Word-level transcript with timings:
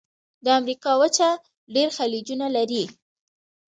د 0.43 0.45
امریکا 0.59 0.91
وچه 1.01 1.29
ډېر 1.75 1.89
خلیجونه 1.97 2.47
لري. 2.55 2.83